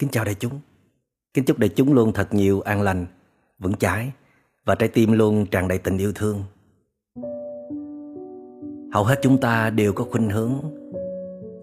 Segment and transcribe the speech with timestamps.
[0.00, 0.52] Kính chào đại chúng.
[1.34, 3.06] Kính chúc đại chúng luôn thật nhiều an lành,
[3.58, 4.12] vững chãi
[4.64, 6.42] và trái tim luôn tràn đầy tình yêu thương.
[8.92, 10.52] Hầu hết chúng ta đều có khuynh hướng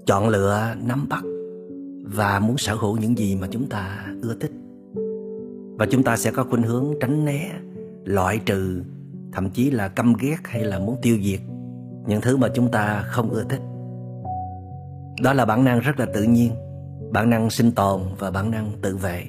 [0.05, 1.23] chọn lựa, nắm bắt
[2.05, 4.52] và muốn sở hữu những gì mà chúng ta ưa thích.
[5.77, 7.52] Và chúng ta sẽ có khuynh hướng tránh né,
[8.04, 8.82] loại trừ,
[9.32, 11.40] thậm chí là căm ghét hay là muốn tiêu diệt
[12.08, 13.62] những thứ mà chúng ta không ưa thích.
[15.22, 16.52] Đó là bản năng rất là tự nhiên
[17.11, 19.23] bản năng sinh tồn và bản năng tự vệ.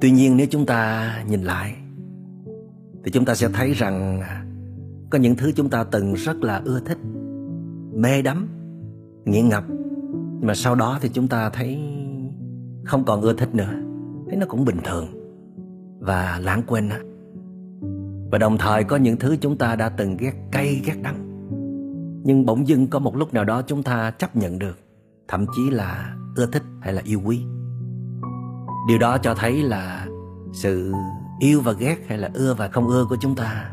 [0.00, 1.74] Tuy nhiên nếu chúng ta nhìn lại,
[3.04, 4.44] thì chúng ta sẽ thấy rằng à,
[5.10, 6.98] có những thứ chúng ta từng rất là ưa thích,
[7.94, 8.48] mê đắm,
[9.24, 9.64] nghiện ngập
[10.38, 11.78] nhưng mà sau đó thì chúng ta thấy
[12.84, 13.72] không còn ưa thích nữa,
[14.28, 15.06] thấy nó cũng bình thường
[15.98, 16.88] và lãng quên
[18.32, 21.48] và đồng thời có những thứ chúng ta đã từng ghét cay, ghét đắng,
[22.24, 24.78] nhưng bỗng dưng có một lúc nào đó chúng ta chấp nhận được
[25.28, 27.44] thậm chí là ưa thích hay là yêu quý.
[28.88, 30.06] Điều đó cho thấy là
[30.52, 30.92] sự
[31.38, 33.70] yêu và ghét hay là ưa và không ưa của chúng ta,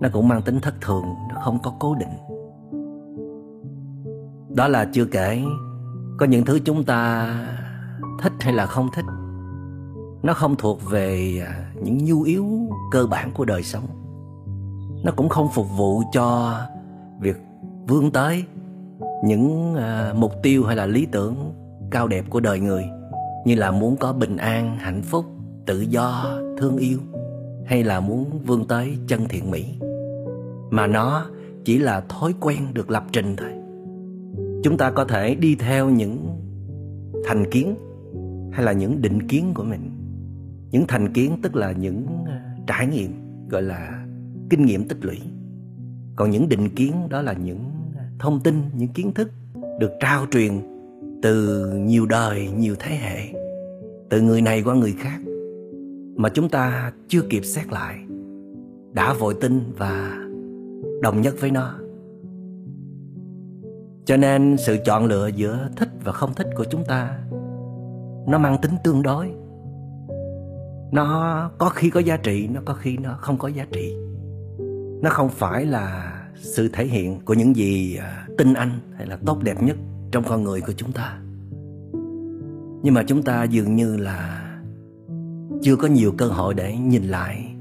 [0.00, 2.08] nó cũng mang tính thất thường, nó không có cố định.
[4.56, 5.42] Đó là chưa kể
[6.18, 7.28] có những thứ chúng ta
[8.20, 9.04] thích hay là không thích.
[10.22, 12.46] Nó không thuộc về à, những nhu yếu
[12.90, 13.84] cơ bản của đời sống.
[15.04, 16.54] Nó cũng không phục vụ cho
[17.20, 17.36] việc
[17.88, 18.44] vươn tới
[19.22, 21.52] những à, mục tiêu hay là lý tưởng
[21.90, 22.84] cao đẹp của đời người,
[23.44, 25.24] như là muốn có bình an, hạnh phúc,
[25.66, 26.98] tự do, thương yêu,
[27.64, 29.64] hay là muốn vươn tới chân thiện mỹ.
[30.70, 31.26] Mà nó
[31.64, 33.50] chỉ là thói quen được lập trình thôi.
[34.64, 36.18] Chúng ta có thể đi theo những
[37.24, 37.74] thành kiến
[38.52, 39.90] hay là những định kiến của mình.
[40.70, 43.12] Những thành kiến tức là những à, trải nghiệm,
[43.48, 44.04] gọi là
[44.50, 45.18] kinh nghiệm tích lũy.
[46.16, 47.60] Còn những định kiến đó là những
[48.18, 49.30] thông tin, những kiến thức
[49.78, 50.52] được trao truyền
[51.22, 53.40] từ nhiều đời, nhiều thế hệ,
[54.10, 55.20] từ người này qua người khác
[56.16, 57.98] mà chúng ta chưa kịp xét lại,
[58.92, 60.18] đã vội tin và
[61.02, 61.74] đồng nhất với nó.
[64.04, 67.18] Cho nên sự chọn lựa giữa thích và không thích của chúng ta,
[68.28, 69.30] nó mang tính tương đối.
[70.92, 73.96] Nó có khi có giá trị, nó có khi nó không có giá trị.
[75.02, 79.18] Nó không phải là sự thể hiện của những gì à, tinh anh hay là
[79.26, 79.76] tốt đẹp nhất
[80.10, 81.18] trong con người của chúng ta.
[82.82, 84.48] Nhưng mà chúng ta dường như là
[85.62, 87.54] chưa có nhiều cơ hội để nhìn lại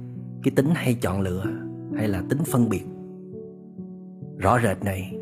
[0.44, 1.46] cái tính hay chọn lựa
[1.96, 2.84] hay là tính phân biệt.
[4.38, 5.18] Rõ rệt này,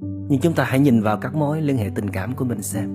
[0.00, 2.90] nhưng chúng ta hãy nhìn vào các mối liên hệ tình cảm của mình xem.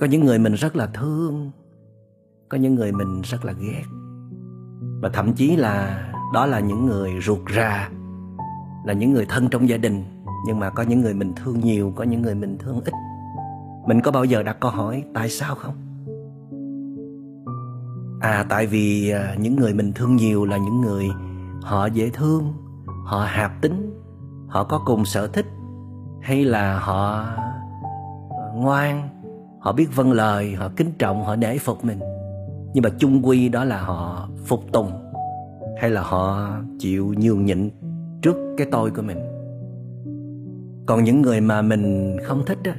[0.00, 1.50] Có những người mình rất là thương,
[2.48, 3.82] có những người mình rất là ghét,
[5.02, 6.02] và thậm chí là
[6.32, 7.88] đó là những người ruột ra,
[8.84, 10.04] là những người thân trong gia đình,
[10.46, 12.94] nhưng mà có những người mình thương nhiều, có những người mình thương ít.
[13.86, 15.74] Mình có bao giờ đặt câu hỏi, tại sao không?
[18.20, 21.08] À tại vì à, những người mình thương nhiều là những người
[21.62, 22.52] họ dễ thương,
[23.04, 24.00] họ hạp tính,
[24.48, 25.46] họ có cùng sở thích,
[26.22, 27.24] hay là họ
[28.30, 29.08] à, ngoan,
[29.60, 32.00] họ biết vâng lời, họ kính trọng, họ nể phục mình.
[32.74, 35.05] Nhưng mà chung quy đó là họ phục tùng
[35.76, 37.70] hay là họ chịu nhường nhịn
[38.22, 39.18] trước cái tôi của mình?
[40.86, 42.76] Còn những người mà mình không thích á,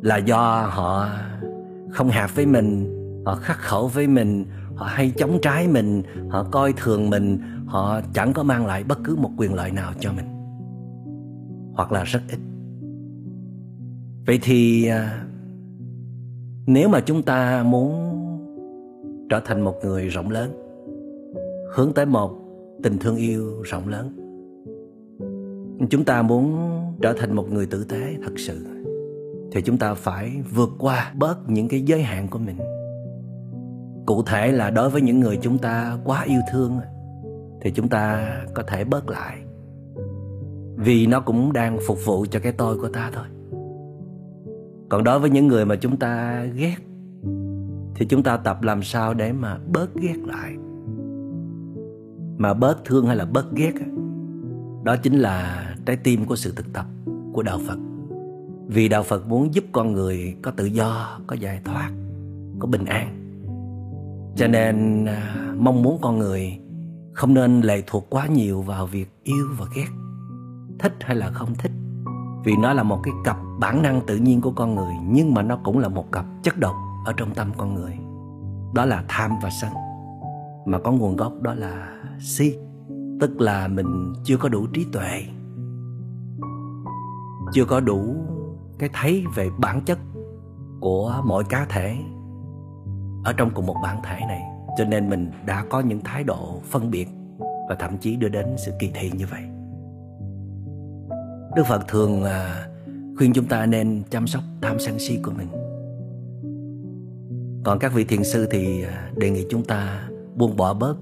[0.00, 1.08] là do họ
[1.90, 2.92] không hạp với mình,
[3.26, 4.44] họ khắc khẩu với mình,
[4.74, 8.98] họ hay chống trái mình, họ coi thường mình, họ chẳng có mang lại bất
[9.04, 10.26] cứ một quyền lợi nào cho mình.
[11.74, 12.38] Hoặc là rất ít.
[14.26, 15.24] Vậy thì à,
[16.66, 18.12] nếu mà chúng ta muốn
[19.30, 20.65] trở thành một người rộng lớn
[21.76, 22.30] hướng tới một
[22.82, 24.16] tình thương yêu rộng lớn.
[25.90, 26.70] Chúng ta muốn
[27.02, 28.66] trở thành một người tử tế, thật sự.
[29.52, 32.56] Thì chúng ta phải vượt qua bớt những cái giới hạn của mình.
[34.06, 36.78] Cụ thể là đối với những người chúng ta quá yêu thương,
[37.60, 39.36] thì chúng ta có thể bớt lại.
[40.76, 43.26] Vì nó cũng đang phục vụ cho cái tôi của ta thôi.
[44.88, 46.76] Còn đối với những người mà chúng ta ghét,
[47.94, 50.54] thì chúng ta tập làm sao để mà bớt ghét lại?
[52.38, 53.72] Mà bớt thương hay là bớt ghét
[54.86, 56.86] đó chính là trái tim của sự thực tập
[57.32, 57.78] của đạo phật.
[58.66, 61.90] Vì đạo phật muốn giúp con người có tự do, có giải thoát,
[62.58, 63.22] có bình an.
[64.36, 66.58] Cho nên à, mong muốn con người
[67.12, 69.88] không nên lệ thuộc quá nhiều vào việc yêu và ghét,
[70.78, 71.72] thích hay là không thích.
[72.44, 75.42] Vì nó là một cái cặp bản năng tự nhiên của con người, nhưng mà
[75.42, 76.74] nó cũng là một cặp chất độc
[77.06, 77.92] ở trong tâm con người.
[78.74, 79.70] Đó là tham và sân
[80.66, 82.56] mà có nguồn gốc đó là si,
[83.20, 85.22] tức là mình chưa có đủ trí tuệ,
[87.52, 88.16] chưa có đủ
[88.78, 89.98] cái thấy về bản chất
[90.80, 91.96] của mỗi cá thể
[93.24, 94.42] ở trong cùng một bản thể này.
[94.78, 97.08] Cho nên mình đã có những thái độ phân biệt
[97.68, 99.42] và thậm chí đưa đến sự kỳ thị như vậy.
[101.56, 102.68] Đức phật thường à,
[103.18, 105.48] khuyên chúng ta nên chăm sóc tham sân si của mình.
[107.64, 110.96] Còn các vị thiền sư thì à, đề nghị chúng ta buông bỏ bớt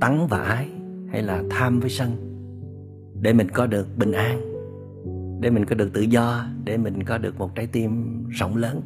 [0.00, 0.68] tắng và ái
[1.10, 2.10] hay là tham với sân.
[3.20, 4.40] Để mình có được bình an,
[5.40, 8.80] để mình có được tự do, để mình có được một trái tim rộng lớn.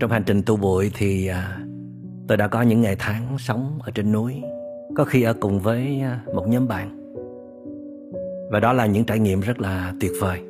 [0.00, 1.66] Trong hành trình tu bụi thì à,
[2.28, 4.42] tôi đã có những ngày tháng sống ở trên núi,
[4.96, 7.12] có khi ở cùng với à, một nhóm bạn.
[8.50, 10.40] Và đó là những trải nghiệm rất là tuyệt vời.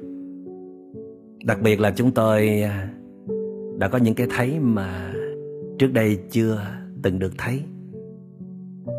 [1.45, 2.91] Đặc biệt là chúng tôi à,
[3.79, 5.13] đã có những cái thấy mà
[5.81, 6.67] trước đây chưa
[7.03, 7.63] từng được thấy.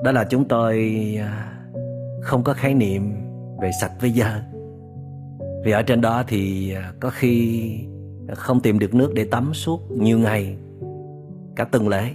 [0.04, 1.54] Đó là chúng tôi à,
[2.22, 3.12] không có khái niệm
[3.62, 4.42] về sạch với dơ
[5.64, 7.74] vì ở trên đó thì à, có khi
[8.34, 10.58] không tìm được nước để tắm suốt nhiều ngày,
[11.56, 12.12] cả tuần lễ.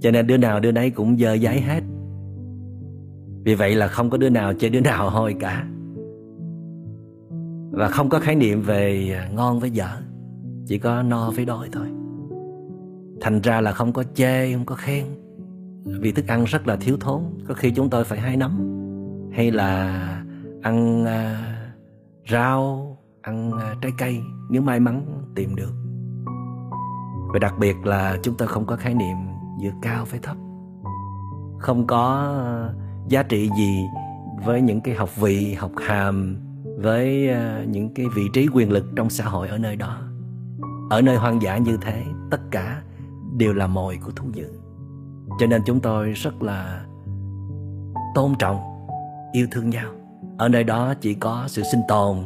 [0.00, 1.80] Cho nên đứa nào đứa nấy cũng dơ giấy hết.
[3.44, 5.66] Vì vậy là không có đứa nào chơi đứa nào hôi cả.
[7.70, 9.88] Và không có khái niệm về à, ngon với dở,
[10.66, 11.86] chỉ có no với đói thôi
[13.22, 15.04] thành ra là không có chê không có khen.
[15.84, 18.58] Vì thức ăn rất là thiếu thốn có khi chúng tôi phải hai nắm
[19.32, 19.98] hay là
[20.62, 21.54] ăn à,
[22.30, 24.20] rau ăn à, trái cây
[24.50, 25.72] nếu may mắn tìm được.
[27.32, 29.16] Và đặc biệt là chúng ta không có khái niệm
[29.60, 30.36] giữa cao với thấp.
[31.58, 32.74] Không có à,
[33.08, 33.84] giá trị gì
[34.44, 36.36] với những cái học vị học hàm
[36.78, 39.98] với à, những cái vị trí quyền lực trong xã hội ở nơi đó.
[40.90, 42.82] Ở nơi hoang dã như thế tất cả
[43.36, 44.48] đều là mồi của thú dữ.
[45.40, 46.86] Cho nên chúng tôi rất là
[48.14, 48.58] tôn trọng,
[49.32, 49.92] yêu thương nhau.
[50.38, 52.16] Ở nơi đó chỉ có sự sinh tồn,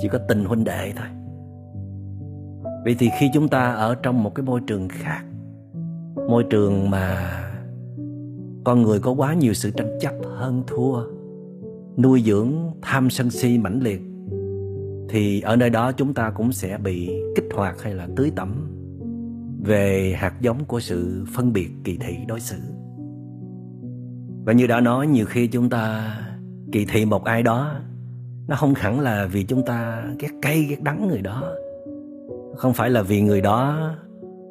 [0.00, 1.06] chỉ có tình huynh đệ thôi.
[2.84, 5.24] Vậy thì khi chúng ta ở trong một cái môi trường khác,
[6.28, 7.32] môi trường mà
[8.64, 11.02] con người có quá nhiều sự tranh chấp, hơn thua,
[11.96, 12.52] nuôi dưỡng,
[12.82, 14.00] tham sân si mãnh liệt,
[15.08, 18.75] thì ở nơi đó chúng ta cũng sẽ bị kích hoạt hay là tưới tẩm
[19.64, 22.56] về hạt giống của sự phân biệt kỳ thị đối xử.
[24.44, 26.16] Và như đã nói, nhiều khi chúng ta
[26.72, 27.74] kỳ thị một ai đó,
[28.48, 31.42] nó không hẳn là vì chúng ta ghét cay, ghét đắng người đó.
[32.56, 33.90] Không phải là vì người đó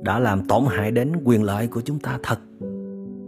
[0.03, 2.39] đã làm tổn hại đến quyền lợi của chúng ta thật.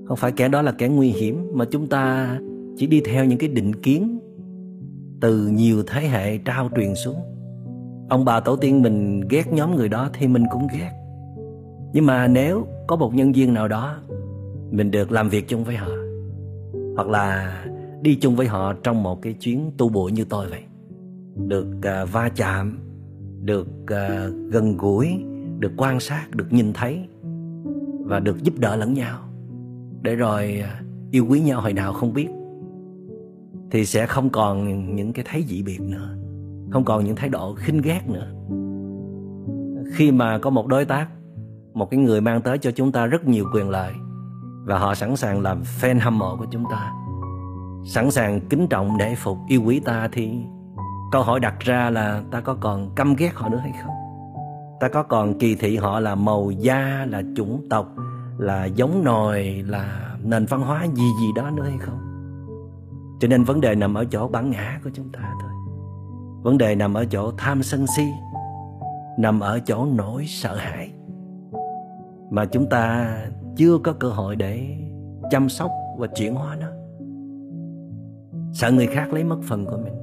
[0.08, 2.38] Không phải kẻ đó là kẻ nguy hiểm, mà chúng ta
[2.78, 4.20] chỉ đi theo những cái định kiến
[5.22, 7.18] từ nhiều thế hệ trao truyền xuống.
[8.10, 10.92] Ông bà tổ tiên mình ghét nhóm người đó thì mình cũng ghét
[11.98, 13.98] nhưng mà nếu có một nhân viên nào đó
[14.72, 15.88] mình được làm việc chung với họ
[16.96, 17.60] hoặc là
[18.02, 20.62] đi chung với họ trong một cái chuyến tu bụi như tôi vậy
[21.36, 22.80] được uh, va chạm
[23.44, 25.24] được uh, gần gũi
[25.60, 27.00] được quan sát được nhìn thấy
[28.06, 29.20] và được giúp đỡ lẫn nhau
[30.02, 32.30] để rồi uh, yêu quý nhau hồi nào không biết
[33.72, 36.16] thì sẽ không còn những cái thấy dị biệt nữa
[36.70, 38.28] không còn những thái độ khinh ghét nữa.
[39.94, 41.08] Khi mà có một đối tác
[41.78, 43.94] một cái người mang tới cho chúng ta rất nhiều quyền lợi.
[44.66, 46.92] Và họ sẵn sàng làm fan hâm mộ của chúng ta.
[47.86, 50.32] Sẵn sàng kính trọng để phục yêu quý ta thì
[51.12, 53.94] câu hỏi đặt ra là ta có còn căm ghét họ nữa hay không?
[54.80, 57.88] Ta có còn kỳ thị họ là màu da, là chủng tộc,
[58.38, 62.00] là giống nòi, là nền văn hóa gì gì đó nữa hay không?
[63.20, 65.52] Cho nên vấn đề nằm ở chỗ bản ngã của chúng ta thôi.
[66.44, 68.08] Vấn đề nằm ở chỗ tham sân si,
[69.20, 70.92] nằm ở chỗ nỗi sợ hãi
[72.32, 73.18] mà chúng ta
[73.56, 74.78] chưa có cơ hội để
[75.32, 76.68] chăm sóc và chuyển hóa nó.
[78.54, 79.94] Sợ người khác lấy mất phần của mình.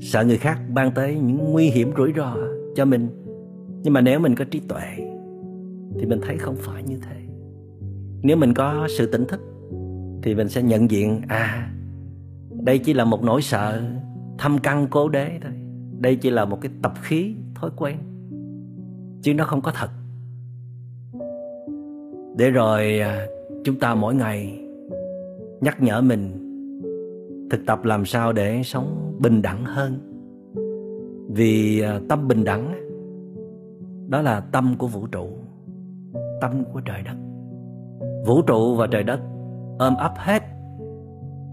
[0.00, 2.36] Sợ người khác ban tới những nguy hiểm rủi ro
[2.76, 3.08] cho mình.
[3.82, 4.96] Nhưng mà nếu mình có trí tuệ,
[5.98, 7.16] thì mình thấy không phải như thế.
[8.22, 9.40] Nếu mình có sự tỉnh thức,
[10.22, 11.72] thì mình sẽ nhận diện à
[12.60, 13.82] đây chỉ là một nỗi sợ
[14.38, 15.52] thâm căn cố đế thôi.
[16.00, 17.96] Đây chỉ là một cái tập khí thói quen.
[19.22, 19.88] Chứ nó không có thật
[22.36, 23.26] để rồi à,
[23.64, 24.58] chúng ta mỗi ngày
[25.60, 26.38] nhắc nhở mình
[27.50, 29.98] thực tập làm sao để sống bình đẳng hơn.
[31.28, 32.74] Vì à, tâm bình đẳng
[34.08, 35.28] đó là tâm của vũ trụ,
[36.40, 37.16] tâm của trời đất.
[38.26, 39.20] Vũ trụ và trời đất
[39.78, 40.42] ôm ấp hết,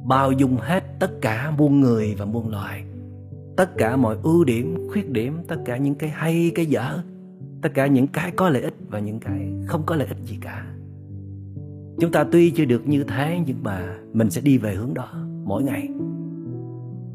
[0.06, 2.84] bao dung hết tất cả muôn người và muôn loài.
[3.58, 7.00] Tất cả mọi ưu điểm, khuyết điểm, tất cả những cái hay, cái dở
[7.62, 10.38] tất cả những cái có lợi ích và những cái không có lợi ích gì
[10.42, 10.66] cả.
[12.00, 15.10] Chúng ta tuy chưa được như thế, nhưng mà mình sẽ đi về hướng đó
[15.44, 15.90] mỗi ngày.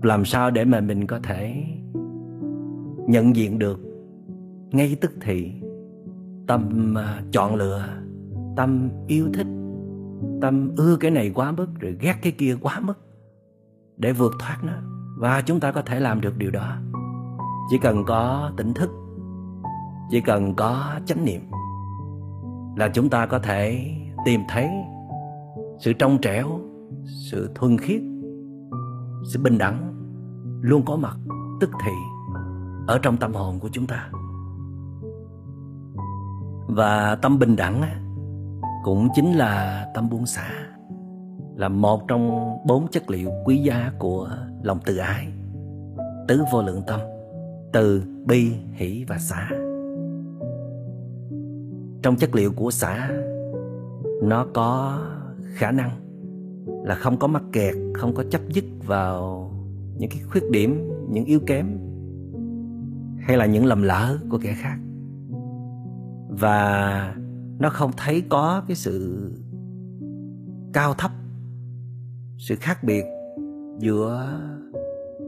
[0.03, 1.65] Làm sao để mà mình có thể
[3.09, 3.81] nhận diện được
[4.71, 5.53] ngay tức thì
[6.47, 7.89] tâm à, chọn lựa,
[8.57, 9.47] tâm yêu thích,
[10.41, 12.99] tâm ưa cái này quá mức, rồi ghét cái kia quá mức
[13.97, 14.73] để vượt thoát nó.
[15.19, 16.77] Và chúng ta có thể làm được điều đó.
[17.71, 18.91] Chỉ cần có tỉnh thức
[20.11, 21.40] chỉ cần có chánh niệm
[22.76, 23.90] là chúng ta có thể
[24.25, 24.70] tìm thấy
[25.78, 26.61] sự trong trẻo,
[27.30, 28.00] sự thuần khiết,
[29.32, 29.94] sự bình đẳng,
[30.61, 31.16] luôn có mặt,
[31.61, 31.92] tức thì
[32.87, 34.11] ở trong tâm hồn của chúng ta.
[36.68, 37.82] Và tâm bình đẳng
[38.84, 40.50] cũng chính là tâm buông xả,
[41.56, 44.28] là một trong bốn chất liệu quý giá của
[44.62, 45.28] lòng từ ái,
[46.28, 47.00] tứ vô lượng tâm,
[47.73, 49.50] từ bi, hỷ và xả
[52.04, 53.11] trong chất liệu của xã,
[54.23, 55.00] nó có
[55.54, 55.90] khả năng
[56.84, 59.50] là không có mắc kẹt, không có chấp dứt vào
[59.99, 61.66] những cái khuyết điểm, những yếu kém,
[63.20, 64.78] hay là những lầm lỡ của kẻ khác.
[66.28, 67.14] Và
[67.58, 69.28] nó không thấy có cái sự
[70.73, 71.11] cao thấp,
[72.38, 73.04] sự khác biệt
[73.78, 74.40] giữa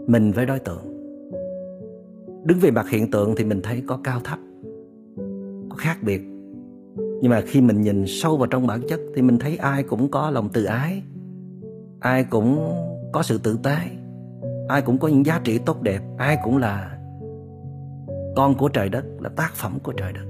[0.06, 0.84] mình với đối tượng.
[2.44, 4.38] Đứng về mặt hiện tượng thì mình thấy có cao thấp,
[5.68, 6.35] có khác biệt
[7.22, 10.10] nhưng mà khi mình nhìn sâu vào trong bản chất thì mình thấy ai cũng
[10.10, 11.02] có lòng từ ái,
[12.00, 12.72] ai cũng
[13.12, 13.76] có sự tự tế,
[14.68, 16.98] ai cũng có những giá trị tốt đẹp, ai cũng là
[18.36, 20.24] con của trời đất, là tác phẩm của trời đất.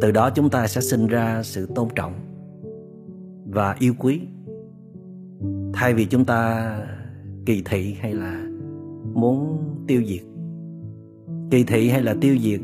[0.00, 2.12] Từ đó chúng ta sẽ sinh ra sự tôn trọng
[3.46, 4.20] và yêu quý.
[5.72, 6.70] Thay vì chúng ta
[7.46, 8.46] kỳ thị hay là
[9.14, 10.22] muốn tiêu diệt.
[11.50, 12.60] Kỳ thị hay là tiêu diệt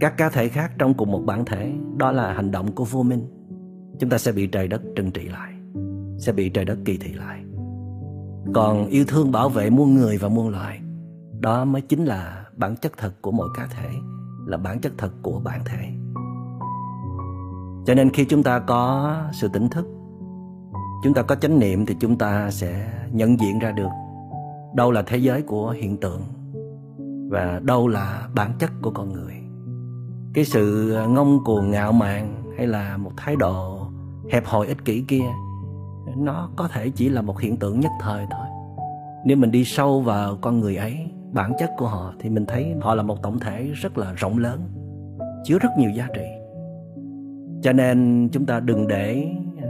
[0.00, 3.02] các cá thể khác trong cùng một bản thể, đó là hành động của vô
[3.02, 3.26] minh.
[3.98, 5.52] Chúng ta sẽ bị trời đất trừng trị lại,
[6.18, 7.44] sẽ bị trời đất kỳ thị lại.
[8.54, 10.80] Còn yêu thương bảo vệ muôn người và muôn loài,
[11.40, 13.88] đó mới chính là bản chất thật của mỗi cá thể,
[14.46, 15.88] là bản chất thật của bản thể.
[17.86, 19.86] Cho nên khi chúng ta có sự tỉnh thức,
[21.04, 23.88] chúng ta có chánh niệm thì chúng ta sẽ nhận diện ra được
[24.74, 26.20] đâu là thế giới của hiện tượng
[27.30, 29.34] và đâu là bản chất của con người
[30.34, 33.86] cái sự ngông cuồng ngạo mạn hay là một thái độ
[34.30, 35.24] hẹp hòi ích kỷ kia,
[36.16, 38.46] nó có thể chỉ là một hiện tượng nhất thời thôi.
[39.24, 40.96] Nếu mình đi sâu vào con người ấy,
[41.32, 44.38] bản chất của họ, thì mình thấy họ là một tổng thể rất là rộng
[44.38, 44.60] lớn,
[45.44, 46.26] chứa rất nhiều giá trị.
[47.62, 49.28] Cho nên chúng ta đừng để
[49.62, 49.68] à,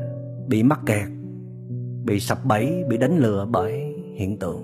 [0.49, 1.09] bị mắc kẹt,
[2.05, 4.63] bị sập bẫy, bị đánh lừa bởi hiện tượng.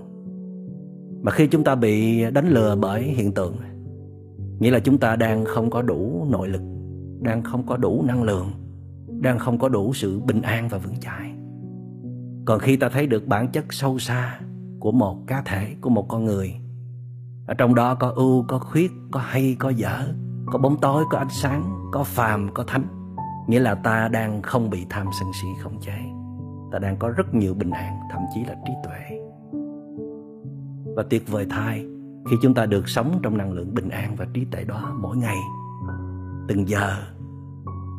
[1.23, 3.57] Mà khi chúng ta bị đánh lừa bởi hiện tượng
[4.58, 6.62] nghĩa là chúng ta đang không có đủ nội lực,
[7.20, 8.50] đang không có đủ năng lượng,
[9.20, 11.30] đang không có đủ sự bình an và vững chãi.
[12.44, 14.40] Còn khi ta thấy được bản chất sâu xa
[14.80, 16.54] của một cá thể, của một con người,
[17.46, 20.08] ở trong đó có ưu, có khuyết, có hay, có dở,
[20.46, 22.84] có bóng tối, có ánh sáng, có phàm, có thánh.
[23.49, 25.99] Nghĩa là ta đang không bị tham sân si không chế.
[26.73, 29.18] Ta đang có rất nhiều bình an, thậm chí là trí tuệ.
[30.96, 31.87] Và tuyệt vời thay
[32.31, 35.16] khi chúng ta được sống trong năng lượng bình an và trí tuệ đó mỗi
[35.16, 35.37] ngày.
[36.49, 36.97] Từng giờ,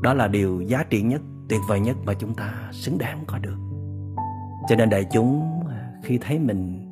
[0.04, 3.38] đó là điều giá trị nhất, tuyệt vời nhất mà chúng ta xứng đáng có
[3.38, 3.58] được.
[4.70, 5.44] Cho nên đại chúng,
[6.04, 6.92] khi thấy mình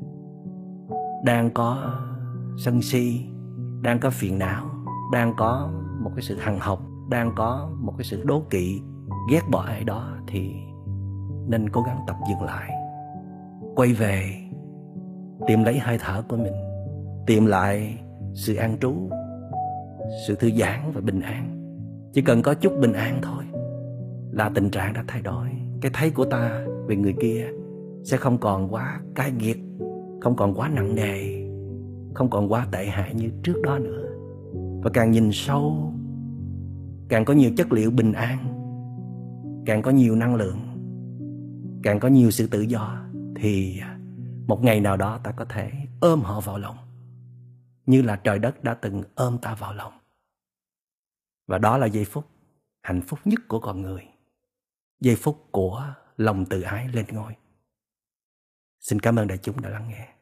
[1.26, 1.94] đang có
[2.58, 3.26] sân si,
[3.82, 4.66] đang có phiền não,
[5.12, 5.70] đang có
[6.04, 8.82] một cái sự hằng học, đang có một cái sự đố kỵ,
[9.30, 10.56] ghét bỏ ai đó thì
[11.48, 12.72] nên cố gắng tập dừng lại.
[13.76, 14.36] Quay về,
[15.48, 16.54] tìm lấy hơi thở của mình
[17.26, 17.98] tìm lại
[18.34, 18.94] sự an trú,
[20.28, 21.50] sự thư giãn và bình an.
[22.14, 23.44] Chỉ cần có chút bình an thôi
[24.32, 25.48] là tình trạng đã thay đổi.
[25.82, 27.48] Cái thấy của ta về người kia
[28.04, 29.58] sẽ không còn quá cay nghiệt,
[30.22, 31.44] không còn quá nặng nề,
[32.14, 34.10] không còn quá tệ hại như trước đó nữa.
[34.84, 35.94] Và càng nhìn sâu,
[37.10, 38.38] càng có nhiều chất liệu bình an,
[39.66, 40.60] càng có nhiều năng lượng,
[41.84, 42.98] càng có nhiều sự tự do,
[43.36, 43.82] thì
[44.48, 46.76] một ngày nào đó ta có thể ôm họ vào lòng
[47.86, 50.00] như là trời đất đã từng ôm ta vào lòng.
[51.48, 52.30] Và đó là giây phút
[52.82, 54.08] hạnh phúc nhất của con người,
[55.00, 57.36] giây phút của lòng tự ái lên ngôi.
[58.80, 60.14] Xin cảm ơn đại chúng đã lắng nghe.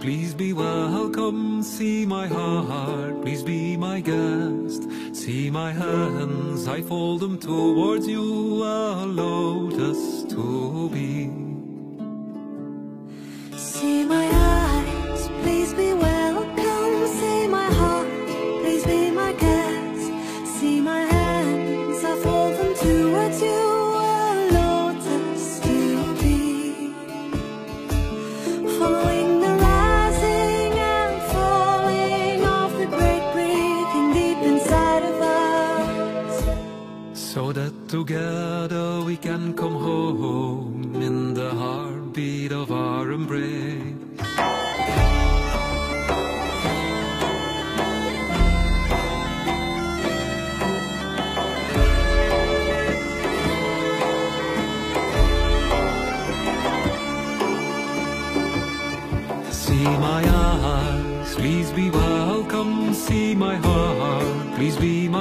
[0.00, 1.62] Please be welcome.
[1.62, 4.88] See my heart, please be my guest.
[5.14, 11.47] See my hands, I fold them towards you, a lotus to be.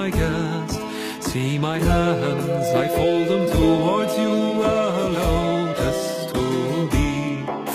[0.10, 0.80] my guest.
[1.20, 4.36] See my hands, I fold them towards you
[4.76, 6.44] alone, just to
[6.94, 7.10] be.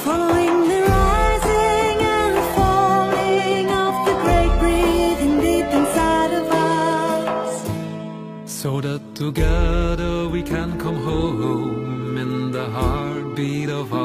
[0.05, 7.53] Following the rising and falling of the great breathing deep inside of us.
[8.47, 14.02] So that together we can come home in the heartbeat of our.